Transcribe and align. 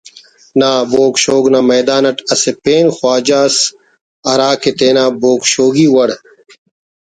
نا 0.59 0.71
بوگ 0.91 1.13
شوگ 1.23 1.45
نا 1.53 1.59
میدان 1.71 2.03
اٹ 2.09 2.17
اسہ 2.33 2.51
پین 2.63 2.85
خواجہ 2.97 3.41
اس 3.47 3.57
ہراکہ 4.27 4.71
تینا 4.79 5.05
بوگ 5.21 5.39
شوگی 5.53 5.87
وڑ 5.93 6.09